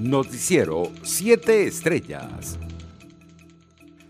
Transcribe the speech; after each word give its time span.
Noticiero 0.00 0.90
7 1.02 1.66
Estrellas. 1.66 2.58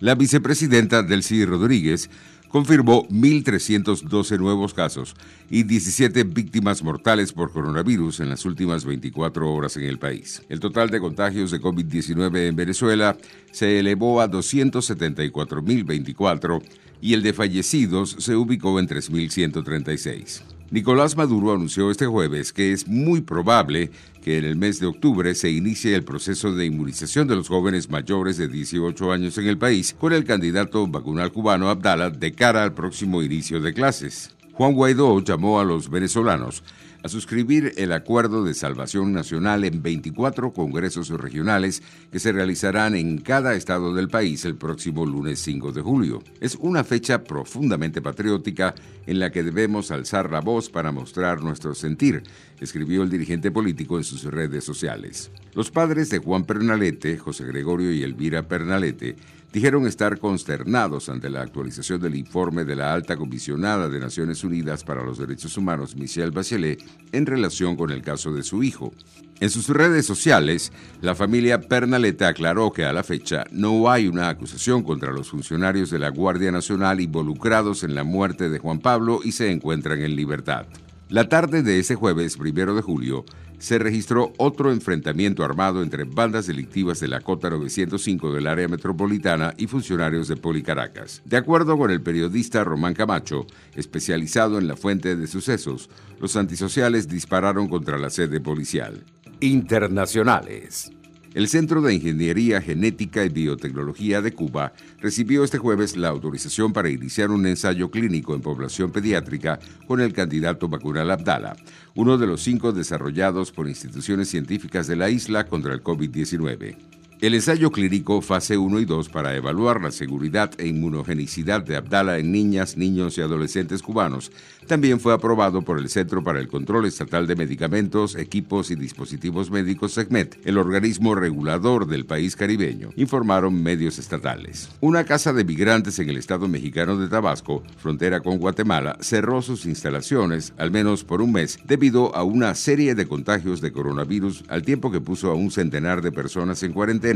La 0.00 0.14
vicepresidenta 0.14 1.02
Delcy 1.02 1.46
Rodríguez 1.46 2.10
confirmó 2.50 3.08
1.312 3.08 4.38
nuevos 4.38 4.74
casos 4.74 5.16
y 5.48 5.62
17 5.62 6.24
víctimas 6.24 6.82
mortales 6.82 7.32
por 7.32 7.52
coronavirus 7.52 8.20
en 8.20 8.28
las 8.28 8.44
últimas 8.44 8.84
24 8.84 9.50
horas 9.50 9.78
en 9.78 9.84
el 9.84 9.98
país. 9.98 10.42
El 10.50 10.60
total 10.60 10.90
de 10.90 11.00
contagios 11.00 11.50
de 11.50 11.58
COVID-19 11.58 12.48
en 12.48 12.56
Venezuela 12.56 13.16
se 13.50 13.78
elevó 13.78 14.20
a 14.20 14.30
274.024 14.30 16.62
y 17.00 17.14
el 17.14 17.22
de 17.22 17.32
fallecidos 17.32 18.14
se 18.18 18.36
ubicó 18.36 18.78
en 18.78 18.88
3.136. 18.88 20.57
Nicolás 20.70 21.16
Maduro 21.16 21.54
anunció 21.54 21.90
este 21.90 22.04
jueves 22.04 22.52
que 22.52 22.72
es 22.72 22.86
muy 22.86 23.22
probable 23.22 23.90
que 24.22 24.36
en 24.36 24.44
el 24.44 24.56
mes 24.56 24.78
de 24.80 24.86
octubre 24.86 25.34
se 25.34 25.50
inicie 25.50 25.94
el 25.94 26.04
proceso 26.04 26.54
de 26.54 26.66
inmunización 26.66 27.26
de 27.26 27.36
los 27.36 27.48
jóvenes 27.48 27.88
mayores 27.88 28.36
de 28.36 28.48
18 28.48 29.10
años 29.10 29.38
en 29.38 29.46
el 29.46 29.56
país 29.56 29.96
con 29.98 30.12
el 30.12 30.24
candidato 30.24 30.86
vacunal 30.86 31.32
cubano 31.32 31.70
Abdala 31.70 32.10
de 32.10 32.32
cara 32.32 32.64
al 32.64 32.74
próximo 32.74 33.22
inicio 33.22 33.62
de 33.62 33.72
clases. 33.72 34.36
Juan 34.52 34.74
Guaidó 34.74 35.24
llamó 35.24 35.58
a 35.58 35.64
los 35.64 35.88
venezolanos 35.88 36.62
a 37.08 37.10
suscribir 37.10 37.72
el 37.78 37.92
Acuerdo 37.92 38.44
de 38.44 38.52
Salvación 38.52 39.14
Nacional 39.14 39.64
en 39.64 39.82
24 39.82 40.52
congresos 40.52 41.08
regionales 41.08 41.82
que 42.12 42.18
se 42.18 42.32
realizarán 42.32 42.94
en 42.94 43.16
cada 43.16 43.54
estado 43.54 43.94
del 43.94 44.08
país 44.08 44.44
el 44.44 44.56
próximo 44.56 45.06
lunes 45.06 45.38
5 45.40 45.72
de 45.72 45.80
julio. 45.80 46.22
Es 46.38 46.56
una 46.56 46.84
fecha 46.84 47.24
profundamente 47.24 48.02
patriótica 48.02 48.74
en 49.06 49.20
la 49.20 49.32
que 49.32 49.42
debemos 49.42 49.90
alzar 49.90 50.30
la 50.30 50.42
voz 50.42 50.68
para 50.68 50.92
mostrar 50.92 51.42
nuestro 51.42 51.74
sentir, 51.74 52.24
escribió 52.60 53.02
el 53.02 53.08
dirigente 53.08 53.50
político 53.50 53.96
en 53.96 54.04
sus 54.04 54.24
redes 54.24 54.64
sociales. 54.64 55.30
Los 55.54 55.70
padres 55.70 56.10
de 56.10 56.18
Juan 56.18 56.44
Pernalete, 56.44 57.16
José 57.16 57.46
Gregorio 57.46 57.90
y 57.90 58.02
Elvira 58.02 58.46
Pernalete, 58.46 59.16
dijeron 59.52 59.86
estar 59.86 60.18
consternados 60.18 61.08
ante 61.08 61.30
la 61.30 61.42
actualización 61.42 62.00
del 62.00 62.14
informe 62.14 62.64
de 62.64 62.76
la 62.76 62.92
alta 62.92 63.16
comisionada 63.16 63.88
de 63.88 64.00
Naciones 64.00 64.44
Unidas 64.44 64.84
para 64.84 65.02
los 65.02 65.18
Derechos 65.18 65.56
Humanos, 65.56 65.96
Michelle 65.96 66.30
Bachelet, 66.30 66.82
en 67.12 67.26
relación 67.26 67.76
con 67.76 67.90
el 67.90 68.02
caso 68.02 68.32
de 68.32 68.42
su 68.42 68.62
hijo. 68.62 68.92
En 69.40 69.50
sus 69.50 69.68
redes 69.68 70.04
sociales, 70.04 70.72
la 71.00 71.14
familia 71.14 71.60
Pernalete 71.60 72.24
aclaró 72.24 72.72
que 72.72 72.84
a 72.84 72.92
la 72.92 73.04
fecha 73.04 73.44
no 73.52 73.88
hay 73.90 74.08
una 74.08 74.28
acusación 74.28 74.82
contra 74.82 75.12
los 75.12 75.30
funcionarios 75.30 75.90
de 75.90 76.00
la 76.00 76.08
Guardia 76.08 76.50
Nacional 76.50 77.00
involucrados 77.00 77.84
en 77.84 77.94
la 77.94 78.02
muerte 78.02 78.48
de 78.48 78.58
Juan 78.58 78.80
Pablo 78.80 79.20
y 79.22 79.32
se 79.32 79.52
encuentran 79.52 80.00
en 80.02 80.16
libertad. 80.16 80.66
La 81.08 81.28
tarde 81.28 81.62
de 81.62 81.78
ese 81.78 81.94
jueves, 81.94 82.36
primero 82.36 82.74
de 82.74 82.82
julio, 82.82 83.24
se 83.58 83.78
registró 83.78 84.32
otro 84.38 84.72
enfrentamiento 84.72 85.44
armado 85.44 85.82
entre 85.82 86.04
bandas 86.04 86.46
delictivas 86.46 87.00
de 87.00 87.08
la 87.08 87.20
Cota 87.20 87.50
905 87.50 88.32
del 88.32 88.46
área 88.46 88.68
metropolitana 88.68 89.54
y 89.56 89.66
funcionarios 89.66 90.28
de 90.28 90.36
Policaracas. 90.36 91.22
De 91.24 91.36
acuerdo 91.36 91.76
con 91.76 91.90
el 91.90 92.00
periodista 92.00 92.64
Román 92.64 92.94
Camacho, 92.94 93.46
especializado 93.74 94.58
en 94.58 94.68
la 94.68 94.76
fuente 94.76 95.16
de 95.16 95.26
sucesos, 95.26 95.90
los 96.20 96.36
antisociales 96.36 97.08
dispararon 97.08 97.68
contra 97.68 97.98
la 97.98 98.10
sede 98.10 98.40
policial. 98.40 99.04
Internacionales. 99.40 100.90
El 101.34 101.46
Centro 101.48 101.82
de 101.82 101.94
Ingeniería 101.94 102.62
Genética 102.62 103.22
y 103.22 103.28
Biotecnología 103.28 104.22
de 104.22 104.32
Cuba 104.32 104.72
recibió 104.98 105.44
este 105.44 105.58
jueves 105.58 105.94
la 105.96 106.08
autorización 106.08 106.72
para 106.72 106.88
iniciar 106.88 107.30
un 107.30 107.46
ensayo 107.46 107.90
clínico 107.90 108.34
en 108.34 108.40
población 108.40 108.92
pediátrica 108.92 109.60
con 109.86 110.00
el 110.00 110.14
candidato 110.14 110.68
vacunal 110.68 111.10
Abdala, 111.10 111.56
uno 111.94 112.16
de 112.16 112.26
los 112.26 112.42
cinco 112.42 112.72
desarrollados 112.72 113.52
por 113.52 113.68
instituciones 113.68 114.28
científicas 114.28 114.86
de 114.86 114.96
la 114.96 115.10
isla 115.10 115.44
contra 115.44 115.74
el 115.74 115.82
COVID-19. 115.82 116.97
El 117.20 117.34
ensayo 117.34 117.72
clínico 117.72 118.22
fase 118.22 118.56
1 118.56 118.78
y 118.78 118.84
2 118.84 119.08
para 119.08 119.34
evaluar 119.34 119.80
la 119.80 119.90
seguridad 119.90 120.52
e 120.56 120.68
inmunogenicidad 120.68 121.64
de 121.64 121.74
Abdala 121.74 122.18
en 122.18 122.30
niñas, 122.30 122.76
niños 122.76 123.18
y 123.18 123.22
adolescentes 123.22 123.82
cubanos 123.82 124.30
también 124.68 125.00
fue 125.00 125.14
aprobado 125.14 125.62
por 125.62 125.78
el 125.78 125.88
Centro 125.88 126.22
para 126.22 126.40
el 126.40 126.46
Control 126.46 126.84
Estatal 126.84 127.26
de 127.26 127.34
Medicamentos, 127.34 128.14
Equipos 128.14 128.70
y 128.70 128.76
Dispositivos 128.76 129.50
Médicos 129.50 129.94
SECMET, 129.94 130.46
el 130.46 130.58
organismo 130.58 131.14
regulador 131.14 131.86
del 131.86 132.04
país 132.04 132.36
caribeño, 132.36 132.90
informaron 132.94 133.62
medios 133.62 133.98
estatales. 133.98 134.68
Una 134.80 135.04
casa 135.04 135.32
de 135.32 135.42
migrantes 135.42 135.98
en 136.00 136.10
el 136.10 136.18
estado 136.18 136.48
mexicano 136.48 136.98
de 136.98 137.08
Tabasco, 137.08 137.62
frontera 137.78 138.20
con 138.20 138.36
Guatemala, 138.36 138.98
cerró 139.00 139.40
sus 139.40 139.64
instalaciones 139.64 140.52
al 140.58 140.70
menos 140.70 141.02
por 141.02 141.22
un 141.22 141.32
mes 141.32 141.58
debido 141.64 142.14
a 142.14 142.22
una 142.22 142.54
serie 142.54 142.94
de 142.94 143.08
contagios 143.08 143.62
de 143.62 143.72
coronavirus 143.72 144.44
al 144.48 144.62
tiempo 144.62 144.92
que 144.92 145.00
puso 145.00 145.30
a 145.30 145.34
un 145.34 145.50
centenar 145.50 146.02
de 146.02 146.12
personas 146.12 146.62
en 146.62 146.74
cuarentena 146.74 147.07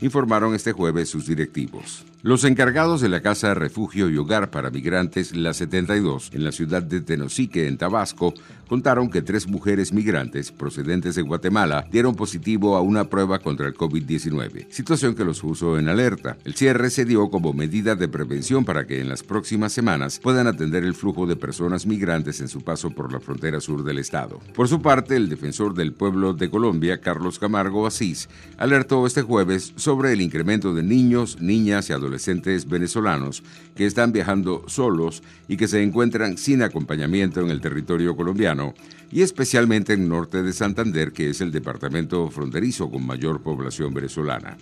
informaron 0.00 0.54
este 0.54 0.72
jueves 0.72 1.08
sus 1.08 1.26
directivos. 1.26 2.04
Los 2.22 2.42
encargados 2.42 3.00
de 3.00 3.08
la 3.08 3.20
Casa 3.20 3.48
de 3.48 3.54
Refugio 3.54 4.10
y 4.10 4.16
Hogar 4.16 4.50
para 4.50 4.70
Migrantes 4.70 5.36
La 5.36 5.52
72 5.54 6.30
en 6.32 6.42
la 6.42 6.50
ciudad 6.50 6.82
de 6.82 7.00
Tenosique, 7.00 7.68
en 7.68 7.78
Tabasco, 7.78 8.34
contaron 8.66 9.10
que 9.10 9.22
tres 9.22 9.46
mujeres 9.46 9.92
migrantes 9.92 10.50
procedentes 10.50 11.14
de 11.14 11.22
Guatemala 11.22 11.86
dieron 11.92 12.16
positivo 12.16 12.74
a 12.74 12.80
una 12.80 13.04
prueba 13.04 13.38
contra 13.38 13.68
el 13.68 13.74
COVID-19, 13.74 14.66
situación 14.70 15.14
que 15.14 15.24
los 15.24 15.40
puso 15.40 15.78
en 15.78 15.88
alerta. 15.88 16.36
El 16.44 16.56
cierre 16.56 16.90
se 16.90 17.04
dio 17.04 17.30
como 17.30 17.52
medida 17.52 17.94
de 17.94 18.08
prevención 18.08 18.64
para 18.64 18.88
que 18.88 19.00
en 19.00 19.08
las 19.08 19.22
próximas 19.22 19.72
semanas 19.72 20.18
puedan 20.20 20.48
atender 20.48 20.82
el 20.82 20.94
flujo 20.94 21.26
de 21.28 21.36
personas 21.36 21.86
migrantes 21.86 22.40
en 22.40 22.48
su 22.48 22.62
paso 22.62 22.90
por 22.90 23.12
la 23.12 23.20
frontera 23.20 23.60
sur 23.60 23.84
del 23.84 23.98
estado. 23.98 24.40
Por 24.52 24.66
su 24.66 24.82
parte, 24.82 25.14
el 25.14 25.28
defensor 25.28 25.74
del 25.74 25.92
pueblo 25.92 26.32
de 26.32 26.50
Colombia, 26.50 27.00
Carlos 27.00 27.38
Camargo 27.38 27.86
Asís, 27.86 28.28
alertó 28.58 29.06
este 29.06 29.22
jueves 29.22 29.35
sobre 29.76 30.12
el 30.12 30.20
incremento 30.20 30.74
de 30.74 30.82
niños, 30.82 31.38
niñas 31.40 31.90
y 31.90 31.92
adolescentes 31.92 32.68
venezolanos 32.68 33.42
que 33.74 33.86
están 33.86 34.12
viajando 34.12 34.64
solos 34.66 35.22
y 35.48 35.56
que 35.56 35.68
se 35.68 35.82
encuentran 35.82 36.38
sin 36.38 36.62
acompañamiento 36.62 37.40
en 37.40 37.50
el 37.50 37.60
territorio 37.60 38.16
colombiano 38.16 38.74
y 39.10 39.22
especialmente 39.22 39.92
en 39.92 40.08
norte 40.08 40.42
de 40.42 40.52
Santander, 40.52 41.12
que 41.12 41.30
es 41.30 41.40
el 41.40 41.52
departamento 41.52 42.30
fronterizo 42.30 42.90
con 42.90 43.06
mayor 43.06 43.42
población 43.42 43.92
venezolana. 43.94 44.56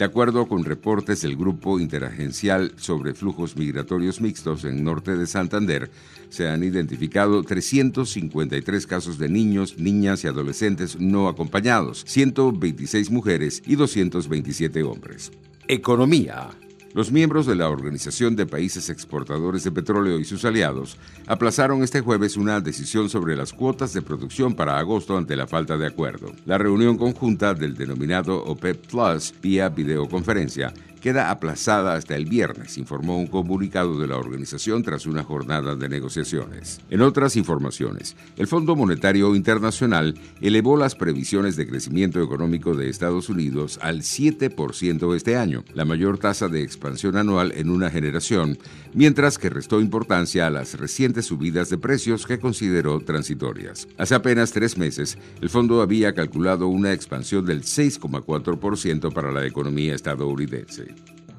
De 0.00 0.06
acuerdo 0.06 0.48
con 0.48 0.64
reportes 0.64 1.20
del 1.20 1.36
Grupo 1.36 1.78
Interagencial 1.78 2.72
sobre 2.76 3.12
Flujos 3.12 3.54
Migratorios 3.58 4.22
Mixtos 4.22 4.64
en 4.64 4.82
norte 4.82 5.14
de 5.14 5.26
Santander, 5.26 5.90
se 6.30 6.48
han 6.48 6.64
identificado 6.64 7.42
353 7.42 8.86
casos 8.86 9.18
de 9.18 9.28
niños, 9.28 9.76
niñas 9.76 10.24
y 10.24 10.28
adolescentes 10.28 10.98
no 10.98 11.28
acompañados, 11.28 12.02
126 12.06 13.10
mujeres 13.10 13.62
y 13.66 13.76
227 13.76 14.82
hombres. 14.84 15.32
Economía. 15.68 16.48
Los 16.92 17.12
miembros 17.12 17.46
de 17.46 17.54
la 17.54 17.68
Organización 17.68 18.34
de 18.34 18.46
Países 18.46 18.90
Exportadores 18.90 19.62
de 19.62 19.70
Petróleo 19.70 20.18
y 20.18 20.24
sus 20.24 20.44
aliados 20.44 20.96
aplazaron 21.28 21.84
este 21.84 22.00
jueves 22.00 22.36
una 22.36 22.60
decisión 22.60 23.08
sobre 23.08 23.36
las 23.36 23.52
cuotas 23.52 23.92
de 23.92 24.02
producción 24.02 24.54
para 24.54 24.76
agosto 24.76 25.16
ante 25.16 25.36
la 25.36 25.46
falta 25.46 25.78
de 25.78 25.86
acuerdo. 25.86 26.32
La 26.46 26.58
reunión 26.58 26.98
conjunta 26.98 27.54
del 27.54 27.76
denominado 27.76 28.42
OPEP 28.44 28.88
Plus 28.88 29.32
vía 29.40 29.68
videoconferencia 29.68 30.74
queda 31.00 31.30
aplazada 31.30 31.94
hasta 31.94 32.14
el 32.14 32.26
viernes, 32.26 32.78
informó 32.78 33.18
un 33.18 33.26
comunicado 33.26 33.98
de 33.98 34.06
la 34.06 34.16
organización 34.16 34.82
tras 34.82 35.06
una 35.06 35.24
jornada 35.24 35.74
de 35.74 35.88
negociaciones. 35.88 36.80
En 36.90 37.00
otras 37.00 37.36
informaciones, 37.36 38.16
el 38.36 38.46
Fondo 38.46 38.76
Monetario 38.76 39.34
Internacional 39.34 40.14
elevó 40.40 40.76
las 40.76 40.94
previsiones 40.94 41.56
de 41.56 41.66
crecimiento 41.66 42.22
económico 42.22 42.74
de 42.74 42.88
Estados 42.88 43.28
Unidos 43.28 43.78
al 43.82 44.02
7% 44.02 45.14
este 45.16 45.36
año, 45.36 45.64
la 45.74 45.84
mayor 45.84 46.18
tasa 46.18 46.48
de 46.48 46.62
expansión 46.62 47.16
anual 47.16 47.52
en 47.56 47.70
una 47.70 47.90
generación, 47.90 48.58
mientras 48.94 49.38
que 49.38 49.50
restó 49.50 49.80
importancia 49.80 50.46
a 50.46 50.50
las 50.50 50.78
recientes 50.78 51.26
subidas 51.26 51.70
de 51.70 51.78
precios 51.78 52.26
que 52.26 52.38
consideró 52.38 53.00
transitorias. 53.00 53.88
Hace 53.96 54.14
apenas 54.14 54.52
tres 54.52 54.76
meses, 54.76 55.18
el 55.40 55.48
fondo 55.48 55.82
había 55.82 56.14
calculado 56.14 56.68
una 56.68 56.92
expansión 56.92 57.46
del 57.46 57.62
6,4% 57.62 59.12
para 59.12 59.32
la 59.32 59.46
economía 59.46 59.94
estadounidense. 59.94 60.89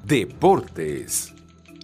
Deportes. 0.06 1.32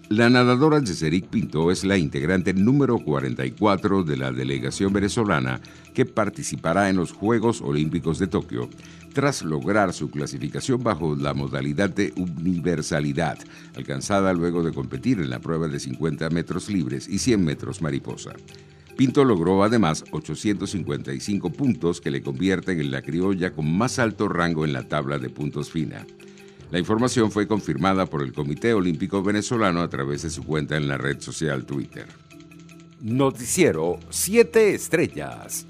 La 0.09 0.29
nadadora 0.29 0.81
Yeseric 0.81 1.29
Pinto 1.29 1.71
es 1.71 1.85
la 1.85 1.97
integrante 1.97 2.53
número 2.53 2.99
44 2.99 4.03
de 4.03 4.17
la 4.17 4.33
delegación 4.33 4.93
venezolana 4.93 5.61
que 5.95 6.05
participará 6.05 6.91
en 6.91 6.97
los 6.97 7.13
Juegos 7.13 7.61
Olímpicos 7.61 8.19
de 8.19 8.27
Tokio, 8.27 8.69
tras 9.13 9.45
lograr 9.45 9.93
su 9.93 10.11
clasificación 10.11 10.83
bajo 10.83 11.15
la 11.15 11.33
modalidad 11.33 11.91
de 11.91 12.13
universalidad, 12.17 13.39
alcanzada 13.77 14.33
luego 14.33 14.65
de 14.65 14.73
competir 14.73 15.21
en 15.21 15.31
la 15.31 15.39
prueba 15.39 15.69
de 15.69 15.79
50 15.79 16.29
metros 16.31 16.69
libres 16.69 17.09
y 17.09 17.19
100 17.19 17.45
metros 17.45 17.83
mariposa. 17.83 18.33
Pinto 18.97 19.25
logró 19.25 19.63
además 19.63 20.05
855 20.11 21.51
puntos 21.51 22.01
que 22.01 22.11
le 22.11 22.21
convierten 22.21 22.81
en 22.81 22.91
la 22.91 23.03
criolla 23.03 23.53
con 23.53 23.73
más 23.77 24.01
alto 24.01 24.29
rango 24.29 24.65
en 24.65 24.73
la 24.73 24.89
tabla 24.89 25.19
de 25.19 25.31
puntos 25.31 25.71
fina. 25.71 26.05
La 26.71 26.79
información 26.79 27.31
fue 27.31 27.49
confirmada 27.49 28.05
por 28.05 28.23
el 28.23 28.33
Comité 28.33 28.75
Olímpico 28.75 29.23
Venezolano 29.23 29.81
a 29.81 29.89
través 29.89 30.23
de 30.23 30.31
su 30.31 30.45
cuenta 30.45 30.77
en 30.77 30.87
la 30.87 30.99
red 30.99 31.21
social 31.21 31.65
Twitter. 31.65 32.07
Noticiero 33.01 33.99
7 34.11 34.75
Estrellas. 34.75 35.67